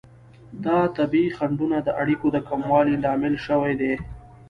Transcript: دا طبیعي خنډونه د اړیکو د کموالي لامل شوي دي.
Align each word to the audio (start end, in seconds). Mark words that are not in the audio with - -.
دا 0.65 0.79
طبیعي 0.97 1.29
خنډونه 1.37 1.77
د 1.83 1.89
اړیکو 2.01 2.27
د 2.35 2.37
کموالي 2.49 2.95
لامل 3.03 3.35
شوي 3.47 3.73
دي. 3.81 3.93